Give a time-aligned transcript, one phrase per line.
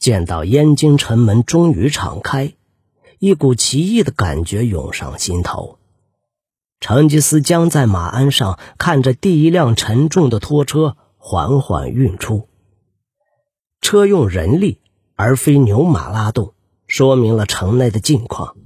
[0.00, 2.54] 见到燕京城门终于敞开，
[3.18, 5.78] 一股奇异的感觉涌上心头。
[6.80, 12.48] 成吉思将在马鞍上，看着第一辆沉重的拖车缓缓运出。
[13.82, 14.80] 车用人力
[15.16, 16.54] 而非牛马拉动，
[16.86, 18.56] 说明了城内的境况。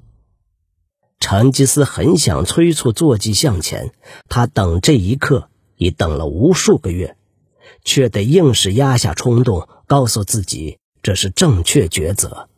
[1.19, 3.93] 成吉思很想催促坐骑向前，
[4.29, 7.17] 他等这一刻已等了无数个月，
[7.83, 12.49] 却得硬是压下冲动，告诉自己这是正确抉择。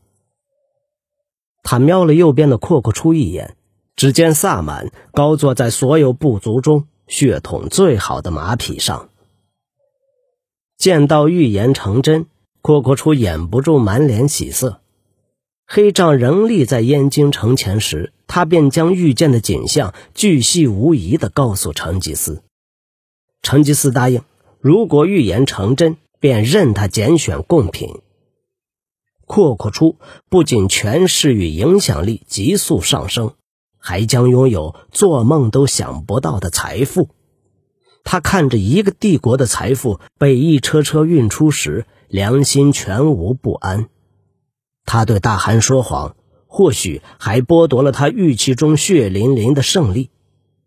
[1.62, 3.56] 他瞄了右边的阔阔初一眼。
[3.96, 9.08] 只见萨满高坐在所有部族中血统最好的马匹上，
[10.76, 12.26] 见到预言成真，
[12.60, 14.82] 阔阔初掩不住满脸喜色。
[15.66, 22.42] 黑杖仍立在燕京城前时，他便将遇见的景象巨细无遗地告诉成吉思。
[23.40, 24.20] 成吉思答应，
[24.60, 28.02] 如果预言成真，便任他拣选贡品。
[29.26, 29.98] 阔阔出
[30.30, 33.34] 不仅权势与影响力急速上升。
[33.78, 37.10] 还将拥有做梦都想不到的财富。
[38.02, 43.88] 他看着一个帝国的财富被一车车运出时，良心全无不安。
[44.86, 46.16] 他对大汗说谎，
[46.48, 50.10] 或许还剥夺了他预期中血淋淋的胜利。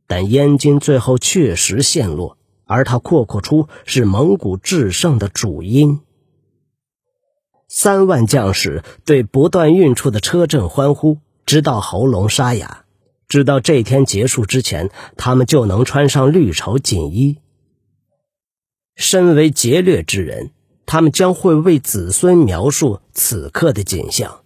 [0.08, 6.00] 但燕京最后确实陷落，而他阔阔出是蒙古制胜的主因。
[7.72, 12.84] 三万将士对不断运出的车阵欢呼，直到喉咙沙哑。
[13.28, 17.38] 直到这天结束之前，他们就能穿上绿绸锦衣。
[18.96, 20.50] 身为劫掠之人，
[20.88, 24.42] 他们将会为子孙描述此刻的景象：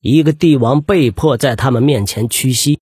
[0.00, 2.80] 一个帝王被迫在他们面前屈膝，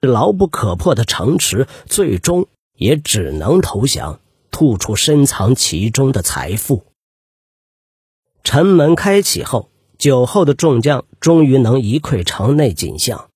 [0.00, 4.20] 牢不可破的城池最终也只能投降，
[4.50, 6.89] 吐出深藏其中的财富。
[8.42, 13.28] 城门开启后，酒后的众将终于能一窥城内景象。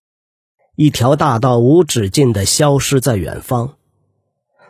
[0.77, 3.75] 一条大道无止境地消失在远方。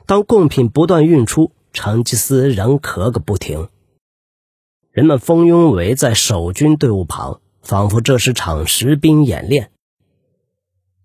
[0.06, 3.68] 当贡品不断运出，成吉思仍咳个不停。
[4.90, 9.70] 人们蜂拥围在守军队伍旁，仿佛这是场实兵演练。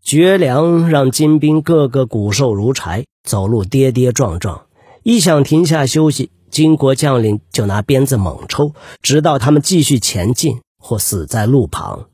[0.01, 4.65] 绝粮让金兵个个骨瘦如柴，走路跌跌撞撞。
[5.03, 6.29] 一想停下休息，
[6.59, 12.09] 金国将领就拿鞭子猛抽，直到他们继续前进或死在路旁。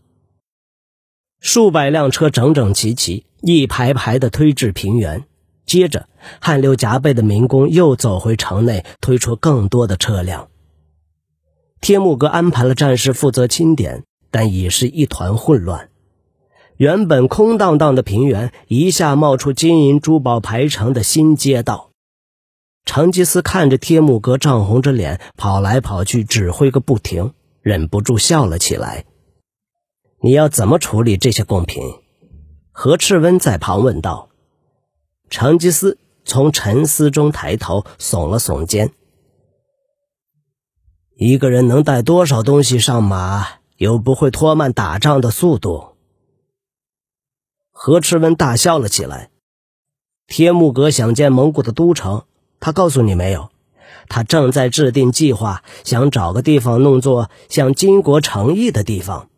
[1.40, 5.24] 数百辆车整整齐齐、一排排地推至平原，
[5.66, 6.08] 接着
[6.40, 10.50] 汗流浃背的民工又走回城内，推出更多的车辆。
[11.82, 15.90] 天目阁安排了战士负责清点，但已是一团混乱。
[16.78, 21.90] 原本空荡荡的平原一下冒出金银珠宝排成的新街道。
[22.86, 29.06] 成吉思看着天木格涨红着脸跑来跑去，指挥个不停，忍不住笑了起来。
[30.22, 31.84] 你要怎么处理这些贡品？
[32.72, 34.30] 何赤温在旁问道。
[35.30, 38.92] 成吉思从沉思中抬头，耸了耸肩。
[41.18, 43.48] 一个人能带多少东西上马，
[43.78, 45.96] 又不会拖慢打仗的速度？
[47.72, 49.32] 何赤温大笑了起来。
[50.28, 52.26] 天木格想建蒙古的都城，
[52.60, 53.50] 他告诉你没有？
[54.08, 59.30] 他正在制定计划，想找个地方弄作向金国诚意的地方。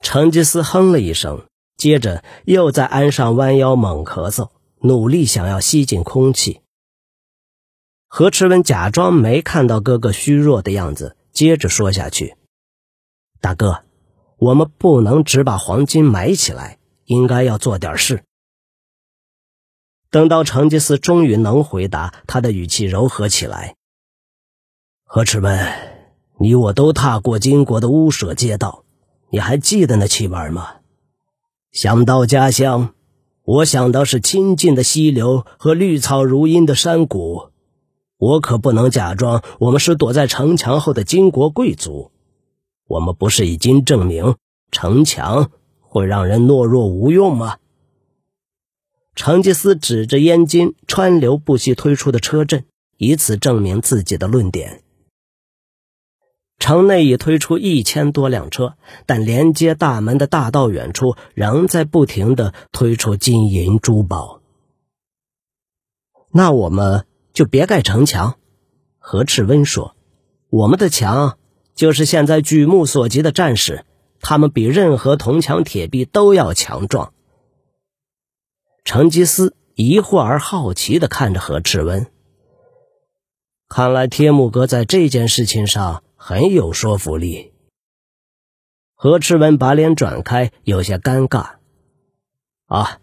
[0.00, 1.44] 成吉思哼了一声，
[1.76, 4.48] 接着又在鞍上弯腰猛咳嗽，
[4.80, 6.60] 努力想要吸进空气。
[8.08, 12.34] 何赤温假装没看到哥哥虚弱的样子，接着说下去
[13.42, 13.84] ：“大哥，
[14.38, 18.24] 我们不能只把黄金埋起来，应该要做点事。”
[20.10, 23.76] 等到成吉思终于能回答，他的语气柔和起来
[25.04, 25.58] ：“何赤温，
[26.38, 28.84] 你我都踏过金国的屋舍街道。”
[29.32, 30.78] 你还记得那气味吗？
[31.70, 32.94] 想到家乡，
[33.44, 37.50] 我想到是清静的溪流和绿草如茵的山谷。
[38.18, 42.10] 我可不能假装我们是躲在城墙后的金国贵族。
[42.88, 44.34] 我们不是已经证明
[44.72, 47.58] 城墙会让人懦弱无用吗？
[49.20, 52.64] 成吉思指着燕京川流不息推出的车阵，
[52.96, 54.80] 以此证明自己的论点。
[56.58, 64.40] 城内已推出一千多辆车，但连接大门的大道远处仍在不停的推出金银珠宝。
[66.32, 68.38] 那我们就别盖城墙，
[68.98, 69.96] 何赤温说
[70.48, 71.36] ：“我们的墙
[71.74, 73.84] 就是现在举目所及的战士，
[74.22, 77.12] 他们比任何铜墙铁壁都要强壮。”
[78.90, 82.08] 成吉思疑惑而好奇的看着何赤温，
[83.68, 86.02] 看来天目阁在这件事情上。
[86.16, 87.52] 很有说服力。
[88.96, 91.50] 何赤文把脸转开，有些尴尬。
[92.66, 92.98] 啊，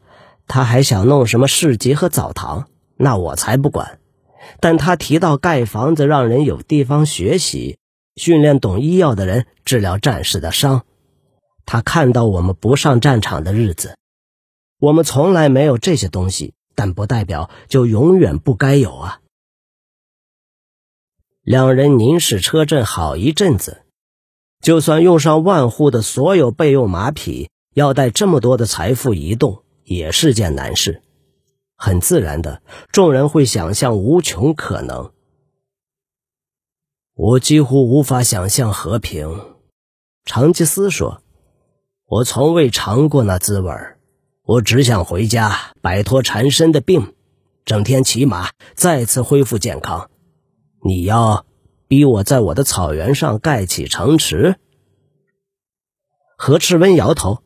[0.45, 2.67] 他还想弄什么市集和澡堂，
[2.97, 4.01] 那我才不管。
[4.59, 7.79] 但他提到盖房子，让人有地方学习，
[8.17, 10.83] 训练懂医药的人治疗战士的伤。
[11.65, 13.95] 他看到我们不上战场的日子，
[14.79, 19.21] 我们从来没有这些东西，但不代表就永远不该有啊。
[21.41, 23.83] 两人凝视车阵好一阵子。
[24.59, 31.03] 就算用上万户的所有备用马匹，要带这么多的财富移动，也是件难事。
[31.75, 35.11] 很自然的，众人会想象无穷可能。
[37.13, 39.55] 我几乎无法想象和平。
[40.25, 41.21] 长吉斯说
[42.05, 43.71] ：“我从未尝过那滋味
[44.47, 47.13] 我只想回家，摆脱缠身的病，
[47.65, 50.09] 整天骑马，再次恢复健康。
[50.81, 51.45] 你要？”
[51.89, 54.55] 逼我在我的草原上盖起城池。
[56.37, 57.39] 何赤温摇头：“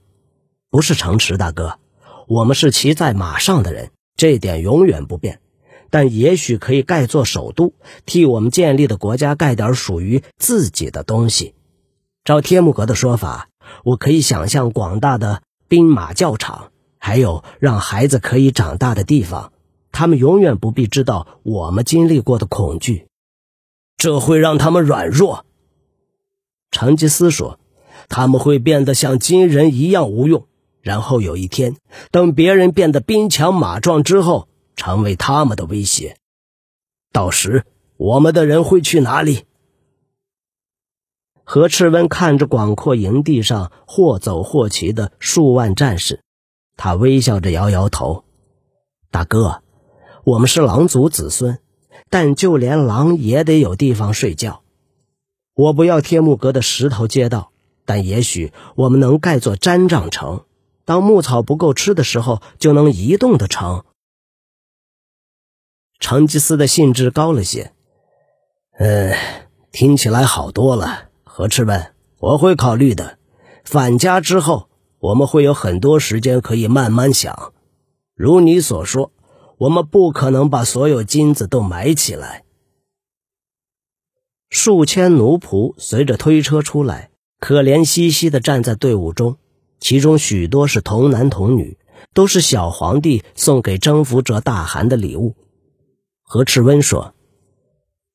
[0.72, 1.80] 不是城池，大哥，
[2.28, 5.42] 我们是骑在马上的人，这点永远不变。
[5.92, 7.74] 但也许可以盖座首都，
[8.08, 11.54] 替我们建立的国家盖点属于自己的东西。
[12.24, 13.50] 照天目阁的说法，
[13.84, 16.71] 我可以想象广大的兵马教场，
[17.04, 19.52] 还有让孩子可以长大的地方，
[19.92, 23.08] 他们永远不必知道我们经历过的恐惧。”
[23.98, 25.46] 这会让他们软弱，
[26.70, 27.60] 成吉思说
[28.08, 30.48] ：“他们会变得像金人一样无用，
[30.82, 31.76] 然后有一天，
[32.12, 36.18] 等别人变得兵强马壮之后，成为他们的威胁。
[37.12, 37.66] 到时，
[37.98, 39.46] 我们的人会去哪里？”
[41.44, 46.22] 何赤温看着广阔营地上或走或骑的数万战士，
[46.84, 48.24] 他微笑着摇摇头
[49.12, 49.62] ：“大哥，
[50.24, 51.60] 我们是狼族子孙。”
[52.10, 54.64] 但就连狼也得有地方睡觉。
[55.54, 57.52] 我不要天目阁的石头街道，
[57.86, 60.46] 但也许我们能盖座毡帐城。
[60.84, 63.86] 当牧草不够吃的时候，就能移动的城。
[66.00, 67.74] 成吉思的兴致高了些。
[68.80, 69.14] 嗯，
[69.72, 71.10] 听起来好多了。
[71.24, 73.20] 何赤问：“我会考虑的。
[73.64, 74.71] 返家之后，
[75.02, 77.52] 我们会有很多时间可以慢慢想。
[78.16, 79.12] 如你所说。
[79.62, 82.44] 我们不可能把所有金子都埋起来。
[84.50, 89.38] 数千奴仆随着推车出来，可怜兮兮地站在队伍中，
[89.80, 91.78] 其中许多是童男童女，
[92.12, 95.36] 都是小皇帝送给征服者大汗的礼物。
[96.24, 97.14] 何赤温说：“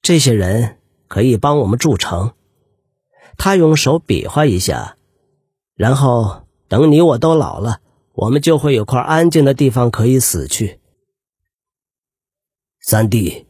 [0.02, 2.32] 这些人可以帮我们筑城。”
[3.38, 4.96] 他用手比划一下，
[5.76, 7.80] 然后等你我都老了，
[8.12, 10.80] 我们就会有块安静的地方可以死去。
[12.80, 13.46] 三弟，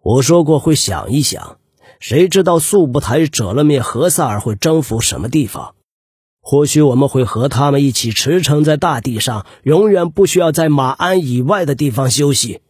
[0.00, 1.58] 我说过会想一想，
[2.00, 5.74] 谁知道素不台折了灭何萨尔会征服什么地方？
[6.40, 12.60] 或许我们会和他们一起驰骋在大地上，永远不需要在马鞍以外的地方休息。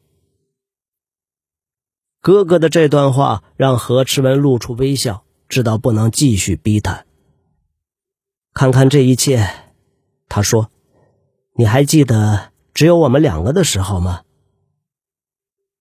[2.20, 7.04] 哥哥的这段话让何赤文露出微笑，知道不能继续逼他。
[8.52, 9.63] 看看这一切，
[10.34, 10.68] 他说
[11.54, 14.22] ：“你还记得只有我们两个的时候吗？”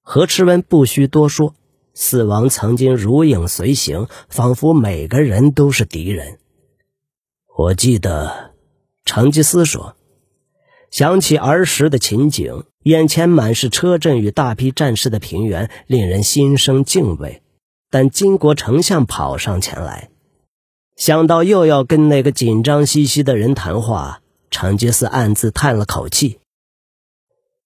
[0.06, 1.56] 何赤温不需多说，
[1.96, 6.38] 死亡曾经如影随形，仿佛每个人都是敌人。
[7.58, 8.52] 我记得，
[9.06, 9.96] 成吉思说，
[10.92, 17.42] 想起儿时的情景，眼前满是车阵与大批战士的平原，令人心生敬畏。
[17.90, 20.12] 但金国丞相跑上前来，
[20.96, 24.20] 想到又要跟那个紧张兮兮的人谈话，
[24.54, 26.40] 成吉思暗自叹了口气。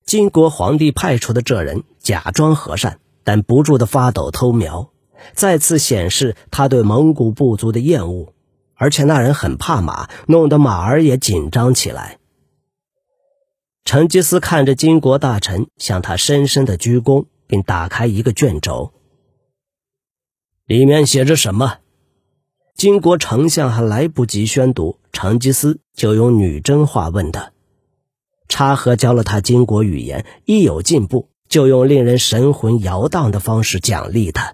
[0.05, 4.89] 金国皇帝派出的这人假装和善，但不住的发抖偷瞄，
[5.33, 8.33] 再次显示他对蒙古部族的厌恶。
[8.73, 12.19] 而且那人很怕马，弄得马儿也紧张起来。
[13.83, 18.93] 成吉思看着金国大臣，向他深深的鞠躬，并打开一个卷轴，
[20.65, 21.79] 里面写着什么？
[22.77, 27.51] 金国丞相还来不及宣读，成吉思就用女真话问他。
[28.47, 34.53] 插和教了他金国语言，一有进步就用令人神魂摇荡的方式奖励他。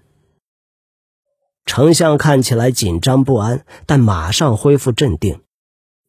[1.66, 5.42] 丞相看起来紧张不安，但马上恢复镇定。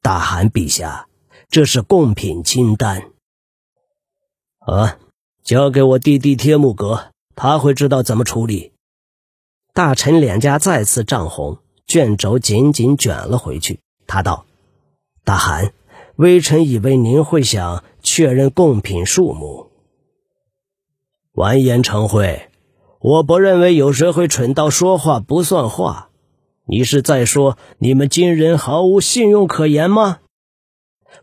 [0.02, 1.10] 大汗陛下，
[1.50, 3.12] 这是贡品清单。
[4.60, 4.98] 啊，
[5.44, 8.72] 交给我弟弟帖木格，他会知道怎么处理。
[9.74, 13.80] 大臣脸颊再次涨红，卷轴紧紧卷了回去。
[14.08, 14.46] 他道
[15.24, 15.74] ：“大汗。”
[16.18, 19.70] 微臣以为您会想确认贡品数目。
[21.34, 22.48] 完颜成辉，
[23.02, 26.10] 我不认为有谁会蠢到说话不算话。
[26.68, 30.20] 你是在说你们金人毫无信用可言吗？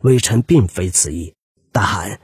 [0.03, 1.33] 微臣并非此意。
[1.73, 2.21] 大汗，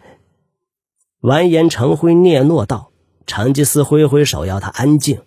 [1.21, 2.91] 完颜成辉嗫嚅道。
[3.27, 5.23] 成吉思挥挥手，要他安静。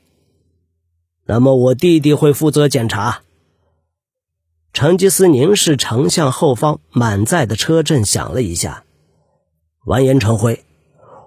[1.32, 3.22] 那么我弟弟会负责检查。
[4.74, 8.84] 成吉思凝视丞相后方满载的车阵，想了一下。
[9.86, 10.66] 完颜成辉，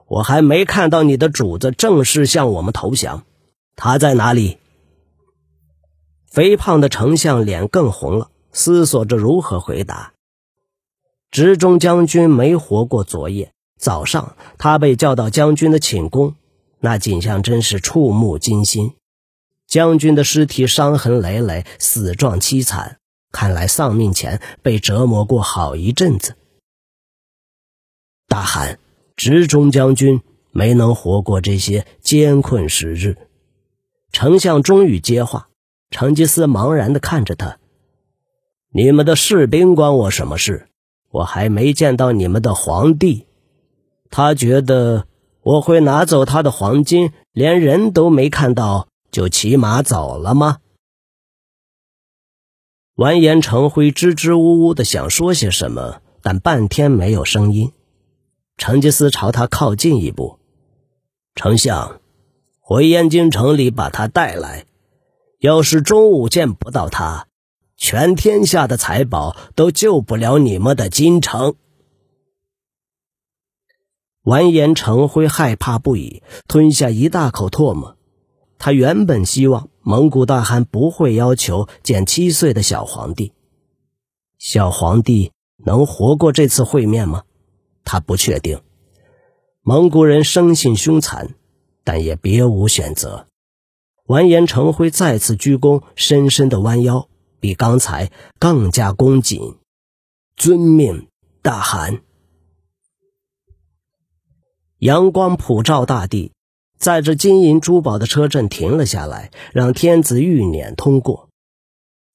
[0.06, 3.24] 我还没看到你的主子正式向我们投降，
[3.76, 4.58] 他在哪里？
[6.26, 10.12] 肥胖的丞相脸更红了，思索着如何回答。
[11.30, 16.34] 直中将军没活过昨夜，早上他被叫到将军的寝宫，
[16.80, 18.92] 那景象真是触目惊心。
[19.74, 22.98] 将军的尸体伤痕累累，死状凄惨，
[23.32, 26.36] 看来丧命前被折磨过好一阵子。
[28.28, 28.78] 大汗，
[29.16, 30.20] 直中将军
[30.52, 33.16] 没能活过这些艰困时日。
[34.12, 35.48] 丞相终于接话，
[35.90, 37.58] 成吉思茫然地看着他
[38.70, 40.68] ：“你们的士兵关我什么事？
[41.10, 43.26] 我还没见到你们的皇帝。
[44.08, 45.08] 他觉得
[45.42, 50.58] 我会拿走他的黄金，连人都没看到就骑马走了吗？”
[52.96, 57.72] 完颜成辉支支吾吾的想说些什么，但半天没有声音。
[58.56, 60.38] 成吉思朝他靠近一步，
[61.34, 62.00] 丞相，
[62.60, 64.66] 回燕京城里把他带来。
[65.38, 67.28] 要是中午见不到他，
[67.76, 71.56] 全天下的财宝都救不了你们的京城。
[74.22, 77.96] 完颜成辉害怕不已，吞下一大口唾沫。
[78.58, 83.32] 他原本希望蒙古大汗不会要求见七岁的小皇帝，
[84.38, 87.24] 小皇帝能活过这次会面吗？
[87.84, 88.62] 他不确定，
[89.62, 91.34] 蒙古人生性凶残，
[91.84, 93.26] 但也别无选择。
[94.06, 97.08] 完颜成辉再次鞠躬，深深的弯腰，
[97.40, 99.56] 比刚才更加恭谨。
[100.36, 101.08] 遵命，
[101.40, 102.02] 大汗。
[104.78, 106.32] 阳光普照大地，
[106.84, 111.30] 载着金银珠宝的车阵停了下来，让天子御辇通过。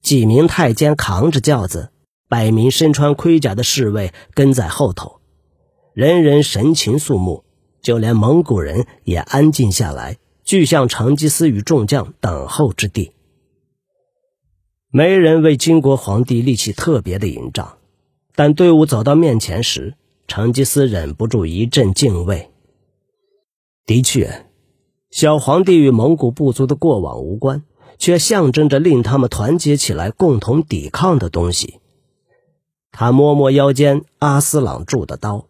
[0.03, 1.89] 几名太监扛着轿子，
[2.27, 5.21] 百名身穿盔甲的侍卫跟在后头。
[5.95, 7.45] 人人神情肃穆，
[7.81, 13.13] 就连蒙古人也安静下来，聚向成吉思与众将等候之地。
[14.91, 17.79] 没人为金国皇帝立起特别的营帐，
[18.35, 19.95] 但队伍走到面前时，
[20.27, 22.51] 成吉思忍不住一阵敬畏。
[23.87, 24.45] 的确，
[25.11, 27.63] 小皇帝与蒙古部族的过往无关，
[27.97, 31.79] 却象征着令他们团结起来、共同抵抗的东西。
[32.91, 35.47] 他摸摸腰间阿斯朗铸的刀。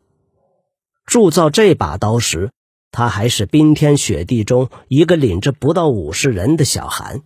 [1.05, 2.51] 铸造这把刀时，
[2.91, 7.21] 他还是冰天雪地中一个领着不到五十人的小寒，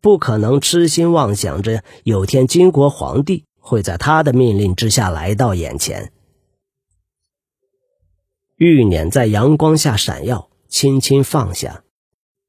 [0.00, 6.12] 不可能痴心妄想着有天金国皇帝会在他的命令之下来到眼前。
[8.56, 11.84] 玉辇在阳光下闪耀，轻轻放下。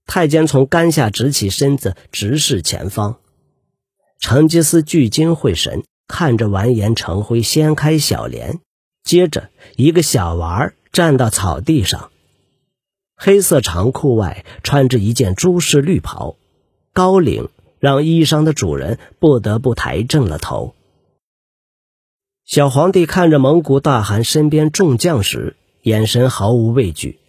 [0.07, 3.17] 太监从杆下直起身子，直视前方。
[4.19, 8.61] 成吉思聚精会神看着完颜成辉掀开小帘。
[9.03, 12.09] 接着，一个小娃儿站到草地上，
[13.15, 16.35] 黑色长裤外穿着一件朱式绿袍，
[16.93, 20.73] 高领让衣裳的主人不得不抬正了头。
[22.43, 27.19] 小皇帝看着蒙古大汗身边众将时，眼神毫无畏惧。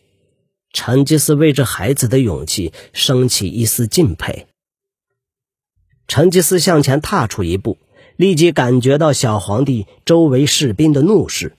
[0.76, 4.46] 成吉思为这孩子的勇气升起一丝敬佩。
[6.06, 7.78] 成吉思向前踏出一步，
[8.16, 11.56] 立即感觉到小皇帝周围士兵的怒视。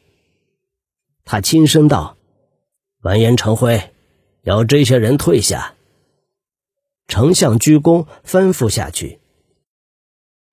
[1.26, 2.16] 他轻声道
[3.02, 3.90] ：“完颜成辉，
[4.44, 5.74] 要这些人退下。”
[7.10, 9.20] 丞相鞠躬，吩咐下去。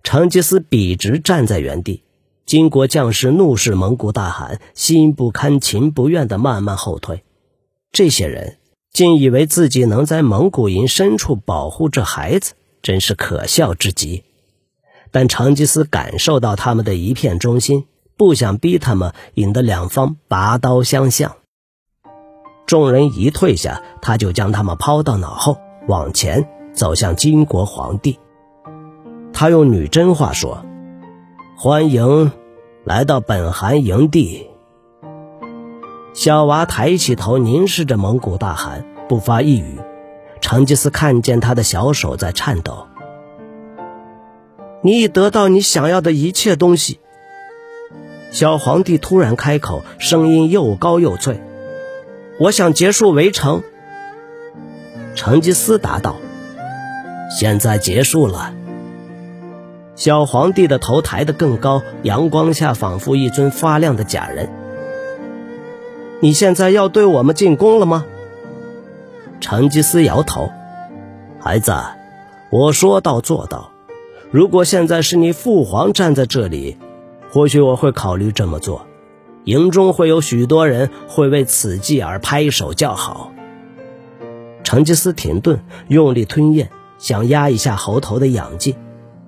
[0.02, 2.02] 成吉思笔直站在原地，
[2.46, 7.24] 金国将士怒视蒙古大汗，心不堪情不愿的慢慢后退。
[7.94, 8.58] 这些人
[8.92, 14.24] 竟以为自己能在蒙古营深处保护这孩子，真是可笑至极。
[15.12, 17.86] 但成吉思感受到他们的一片忠心。
[18.16, 21.36] 不想逼他们，引得两方拔刀相向。
[22.66, 28.18] 众人一退下，他就将他们抛到脑后，往前走向金国皇帝。
[29.32, 30.64] 他用女真话说
[31.58, 32.32] ：“欢迎
[32.84, 34.48] 来到本汗营地。”
[36.14, 39.80] 小娃抬起头，凝视着蒙古大汗，不发一语。
[40.40, 42.86] 成吉思看见他的小手在颤抖。
[44.80, 47.00] 你已得到你想要的一切东西。
[48.30, 51.42] 小皇帝突然开口，声音又高又脆
[52.38, 53.64] ：“我想结束围城。”
[55.16, 56.16] 成吉思答道
[57.36, 58.54] ：“现在结束了。”
[59.96, 64.48] 小皇帝的头抬得更高，阳光下仿佛一尊发亮的假人。
[66.24, 68.06] 你现在要对我们进攻了吗？
[69.42, 70.50] 成吉思摇头。
[71.38, 71.74] 孩子，
[72.50, 73.70] 我说到做到。
[74.30, 76.78] 如果现在是你父皇站在这里，
[77.30, 78.86] 或许我会考虑这么做。
[79.44, 83.30] 营中会有许多人会为此计而拍手叫好。
[84.62, 88.74] 成吉思停顿，用力吞咽，想压一下喉头的痒劲。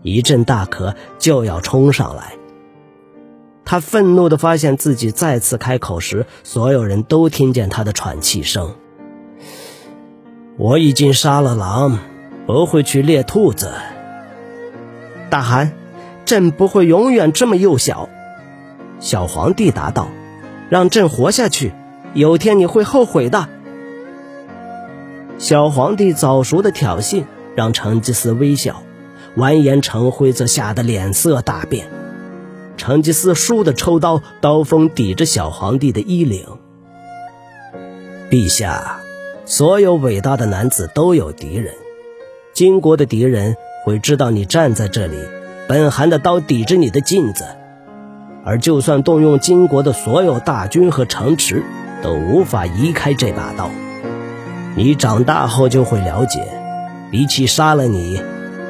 [0.01, 2.37] 一阵大咳就要冲上来，
[3.67, 8.77] 他愤怒地发现自己再次开口时，所有人都听见他的喘气声。
[10.57, 11.99] 我已经杀了狼，
[12.47, 13.73] 不会去猎兔子。
[15.29, 15.73] 大汗，
[16.25, 18.09] 朕不会永远这么幼小。
[19.01, 20.09] 小皇帝答道
[20.71, 21.73] ：“让朕活下去，
[22.15, 23.49] 有天你会后悔的。”
[25.39, 27.25] 小皇帝早熟的挑衅
[27.57, 28.83] 让成吉思微笑。
[29.35, 31.89] 完颜成辉则吓得脸色大变，
[32.77, 36.45] 成吉思倏地抽刀，刀锋抵着小皇帝的衣领。
[38.31, 39.01] 陛下，
[39.45, 41.75] 所有伟大的男子都有敌人，
[42.53, 45.17] 金国的敌人会知道你站在这里，
[45.69, 47.45] 本汗的刀抵着你的镜子，
[48.45, 51.63] 而就算动用金国的所有大军和城池，
[52.03, 53.71] 都无法移开这把刀。
[54.77, 56.47] 你长大后就会了解，
[57.11, 58.21] 比起杀了你。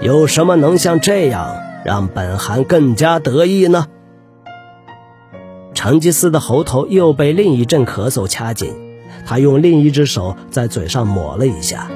[0.02, 3.86] 有什么能像这样让本汗更加得意呢？
[5.86, 8.74] 成吉思的喉头又被另一阵咳嗽掐紧，
[9.24, 11.88] 他用另一只手在嘴上抹了一下。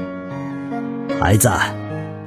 [1.21, 1.51] 孩子，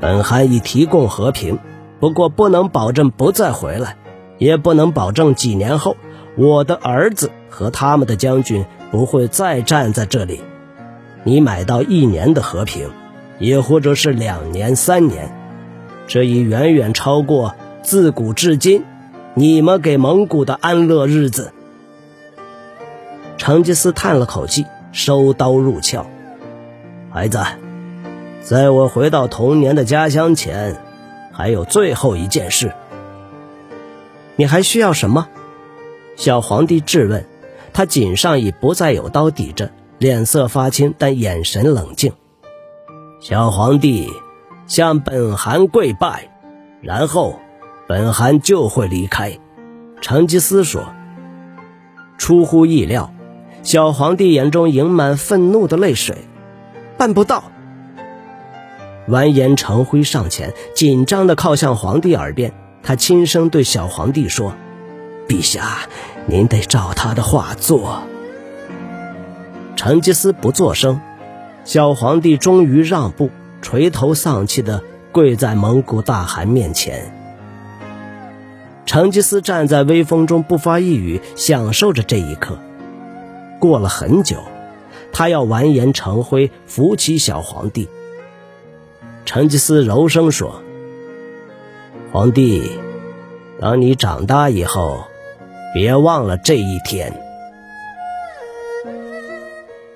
[0.01, 1.57] 本汗已提供和平，
[2.01, 3.95] 不过不能保证不再回来，
[4.39, 5.95] 也不能保证几年后
[6.35, 10.41] 我的儿子和他们的将军不会再站在这里。
[11.23, 12.89] 你买到一年的和平，
[13.39, 15.33] 也或者是两年、三年。
[16.07, 18.83] 这已远远超过自古至今
[19.35, 21.53] 你们给蒙古的安乐日子。
[23.37, 26.05] 成吉思叹了口气，收刀入鞘。
[27.11, 27.39] 孩子，
[28.41, 30.77] 在我回到童年的家乡前，
[31.31, 32.73] 还有最后一件事。
[34.35, 35.27] 你还需要什么？
[36.15, 37.25] 小皇帝质问。
[37.73, 42.13] 他颈上已不再有刀抵着，脸色发青，但眼神冷静。
[43.19, 44.11] 小皇帝。
[44.65, 46.29] 向本汗跪拜，
[46.81, 47.37] 然后
[47.87, 49.39] 本汗就会离开。
[50.01, 50.93] 成吉思说
[52.17, 53.13] ：“出乎意料。”
[53.63, 56.17] 小皇帝眼中盈满愤怒的泪水。
[56.97, 57.45] 办不到。
[59.07, 64.53] 完颜成辉上前，紧张地靠向皇帝耳边，他轻声对小皇帝说
[65.27, 65.79] ：“陛下，
[66.25, 68.03] 您得照他的话做。”
[69.75, 71.01] 成吉思不作声，
[71.65, 73.29] 小皇帝终于让步。
[73.61, 77.13] 垂头丧气地跪在蒙古大汗面前，
[78.85, 82.57] 成吉思站在微风中不发一语，享受着这一刻。
[83.59, 84.37] 过了很久，
[85.11, 87.87] 他要完颜成辉扶起小皇帝。
[89.25, 90.61] 成吉思柔声说
[92.11, 92.69] ：“皇帝，
[93.59, 95.05] 当你长大以后，
[95.73, 97.21] 别忘了这一天。”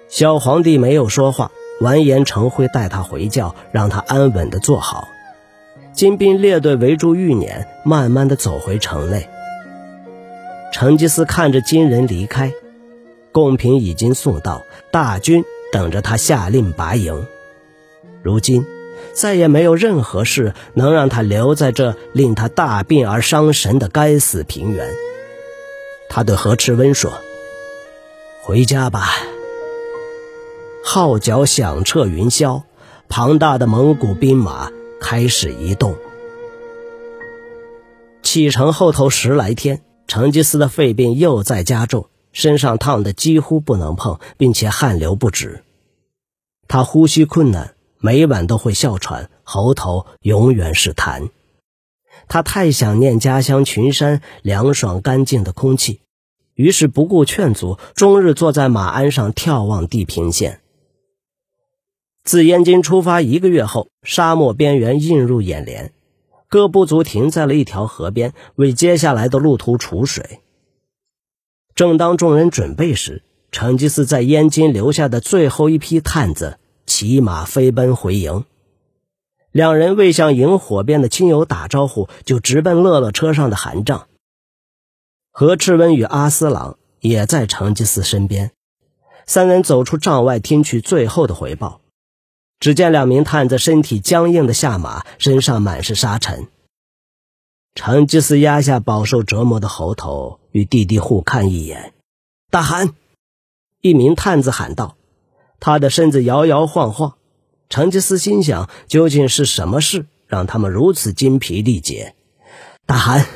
[0.07, 1.51] 小皇帝没有说话。
[1.79, 5.07] 完颜成辉带他回教，让他安稳地坐好。
[5.97, 9.27] 金兵列队围住玉辇，慢慢地走回城内。
[10.71, 12.53] 成吉思看着金人离开，
[13.31, 17.25] 贡品已经送到，大军等着他下令拔营。
[18.21, 18.63] 如今，
[19.11, 24.87] 再也没有任何事能让他留在这令他大病而伤神的该死平原。
[26.11, 27.11] 他对何赤温说
[28.45, 29.09] ：“回家吧。”
[30.85, 32.61] 号角响彻云霄，
[33.09, 35.95] 庞大的蒙古兵马开始移动。
[38.23, 45.63] 启程后头十来天，成吉思的肺病又在加重，身上烫得几乎不能碰，并且汗流不止。
[46.67, 51.29] 他呼吸困难，每晚都会哮喘，喉头永远是痰。
[52.27, 56.01] 他太想念家乡群山凉爽干净的空气，
[56.55, 60.59] 于是不顾劝阻，终日坐在马鞍上眺望地平线。
[62.27, 65.93] 自燕京出发一个月后，沙漠边缘映入眼帘。
[66.49, 70.41] 各部族停在了一条河边，为接下来的路途储水。
[71.73, 78.43] 正当众人准备时，成吉思在燕京留下的最后一批探子骑马飞奔回营。
[79.53, 84.07] 两人未向营火边的亲友打招呼，就直奔乐乐车上的寒帐。
[85.31, 88.51] 何赤温与阿斯朗也在成吉思身边，
[89.25, 91.79] 三人走出帐外，听取最后的回报。
[92.59, 96.47] 只见两名探子身体僵硬的下马，身上满是沙尘。
[97.75, 101.93] 成吉思压下饱受折磨的喉头，与弟弟互看一眼。
[102.49, 102.95] 大汗，
[103.81, 104.97] 一名探子喊道
[105.59, 107.13] ：“他的身子摇摇晃晃。”
[107.69, 112.15] 成吉思心想：究竟是什么事让他们如此精疲力竭？
[112.87, 113.27] 大汗，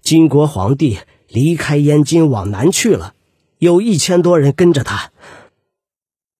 [0.00, 3.14] 金国皇帝离开燕京往南去了，
[3.58, 5.10] 有一千多人跟着他。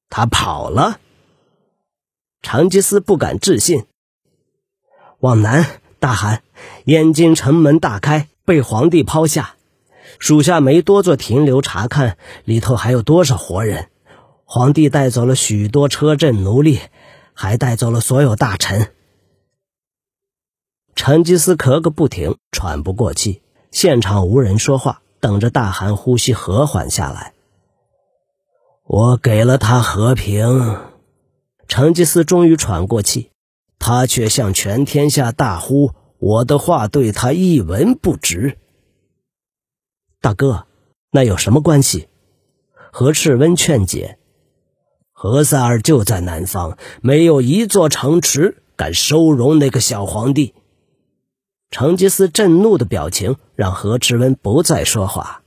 [0.09, 1.01] 他跑了。
[2.45, 3.87] 成吉思不敢置信。
[5.21, 6.43] 往南，大汗，
[6.85, 9.57] 燕京城门大开，被皇帝抛下。
[10.19, 13.89] 属下没多做停留查看，里头还有多少活人？
[14.45, 16.79] 皇帝带走了许多车阵奴隶，
[17.33, 18.93] 还带走了所有大臣。
[20.95, 23.43] 成吉思咳个不停，喘不过气。
[23.71, 27.33] 现场无人说话，等着大汗呼吸和缓下来。
[28.85, 30.79] 我给了他和平，
[31.69, 33.31] 成吉思终于喘过气，
[33.79, 38.59] 他却向全天下大呼：“我的话对他一文不值。”
[40.21, 40.67] 大哥，
[41.11, 42.09] 那有什么关系？
[42.93, 44.19] 何赤温劝解
[45.13, 50.55] ：“何塞尔就在南方，没有一座城池敢收容那个小皇帝。”
[51.71, 55.43] 成吉思震怒的表情让何赤温不再说话。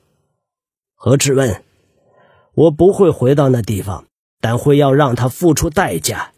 [0.93, 1.63] 何赤温，
[2.53, 4.06] 我不会回到那地方，
[4.39, 6.31] 但会要让他付出代价。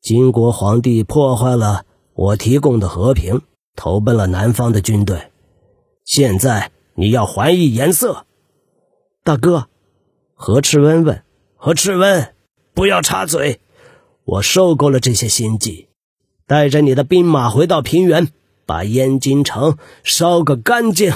[0.00, 3.42] 金国皇帝破坏了我提供的和平，
[3.74, 5.30] 投奔了南方的军队。
[6.04, 8.26] 现在你要还以颜色，
[9.24, 9.68] 大哥。
[10.34, 11.22] 何赤温问
[11.56, 12.34] ：“何赤温，
[12.74, 13.60] 不要插嘴。
[14.24, 15.88] 我受够了这些心计，
[16.46, 18.28] 带着你的兵马回到平原。”
[18.66, 21.14] 把燕京城烧个干净，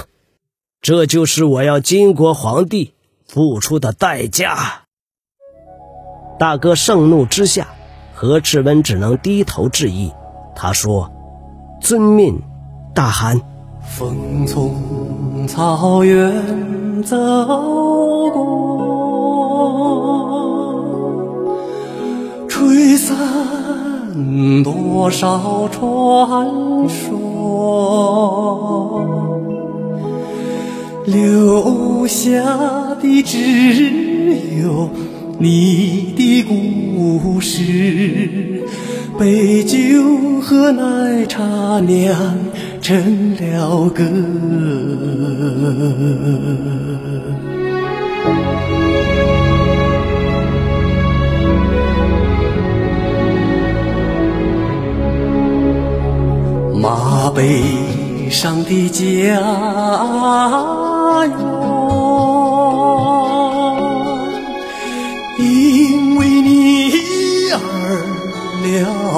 [0.80, 2.94] 这就是我要金国皇帝
[3.26, 4.79] 付出的代价。
[6.40, 7.66] 大哥盛怒之下，
[8.14, 10.10] 何赤温只能低头致意。
[10.56, 11.10] 他说
[11.82, 12.40] ：“遵命，
[12.94, 13.38] 大汗。”
[13.84, 17.14] 风从草原走
[18.30, 18.40] 过，
[22.48, 23.14] 吹散。
[24.64, 27.20] 多少传说，
[31.04, 32.42] 留下
[32.98, 34.88] 的只有
[35.40, 38.62] 你的故事。
[39.18, 39.78] 杯酒
[40.40, 42.38] 和奶茶酿
[42.80, 44.04] 成了歌。
[56.74, 57.62] 马背
[58.30, 59.04] 上的家
[61.26, 61.69] 园，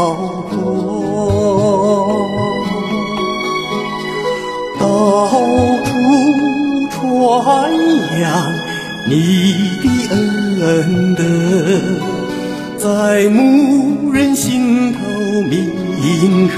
[0.03, 0.15] 辽
[0.51, 0.53] 阔，
[4.81, 4.85] 到
[5.79, 7.71] 处传
[8.21, 8.23] 扬
[9.09, 9.13] 你
[9.81, 9.85] 的
[10.65, 11.23] 恩德，
[12.79, 14.99] 在牧人心头
[15.49, 16.55] 铭刻。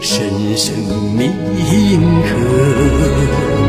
[0.00, 0.74] 深深
[1.16, 1.30] 铭
[2.22, 3.67] 刻。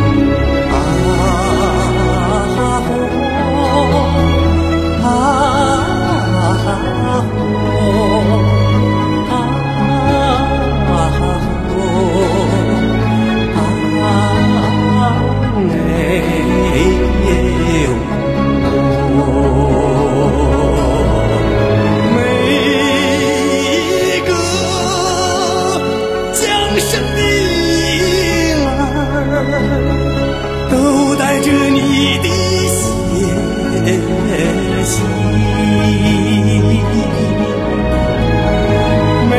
[39.30, 39.36] 每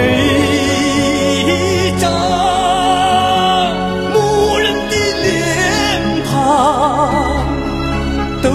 [1.46, 1.48] 一
[2.00, 2.02] 张
[4.12, 4.14] 牧
[4.58, 5.28] 人的脸
[6.24, 6.30] 庞
[8.42, 8.46] 都